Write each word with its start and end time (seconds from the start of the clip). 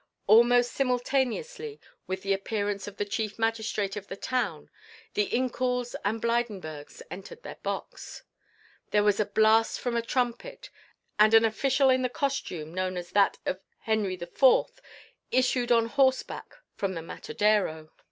Almost 0.25 0.71
simultaneously 0.71 1.79
with 2.07 2.23
the 2.23 2.33
appearance 2.33 2.87
of 2.87 2.97
the 2.97 3.05
chief 3.05 3.37
magistrate 3.37 3.95
of 3.95 4.07
the 4.07 4.15
town, 4.15 4.71
the 5.13 5.29
Incouls 5.31 5.93
and 6.03 6.19
Blydenburgs 6.19 7.03
entered 7.11 7.43
their 7.43 7.59
box. 7.61 8.23
There 8.89 9.03
was 9.03 9.19
a 9.19 9.27
blast 9.27 9.79
from 9.79 9.95
a 9.95 10.01
trumpet 10.01 10.71
and 11.19 11.35
an 11.35 11.45
official 11.45 11.91
in 11.91 12.01
the 12.01 12.09
costume 12.09 12.73
known 12.73 12.97
as 12.97 13.11
that 13.11 13.37
of 13.45 13.59
Henri 13.85 14.15
IV. 14.15 14.43
issued 15.31 15.71
on 15.71 15.85
horseback 15.85 16.55
from 16.75 16.95
the 16.95 17.01
matedero. 17.03 17.91